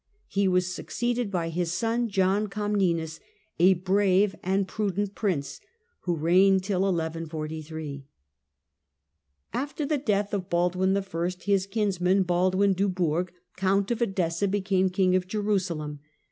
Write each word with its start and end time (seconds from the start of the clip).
He 0.29 0.47
was 0.47 0.73
succeeded 0.73 1.29
by 1.29 1.49
his 1.49 1.71
son, 1.71 2.09
John 2.09 2.47
Comnenus, 2.47 3.19
a 3.59 3.75
brave 3.75 4.35
and 4.41 4.67
prudent 4.67 5.13
prince, 5.13 5.61
who 6.05 6.15
reigned 6.15 6.63
till 6.63 6.81
1143. 6.81 7.85
Baldwin 7.85 8.07
After 9.53 9.85
the 9.85 9.99
death 9.99 10.33
of 10.33 10.49
Baldwin 10.49 10.97
I. 10.97 11.29
his 11.41 11.67
kinsman 11.67 12.23
Baldwin 12.23 12.73
du 12.73 12.89
JerSfm^ 12.89 12.95
Bourg, 12.95 13.31
Count 13.57 13.91
of 13.91 14.01
Edessa, 14.01 14.47
became 14.47 14.89
King 14.89 15.15
of 15.15 15.27
Jerusalem. 15.27 15.99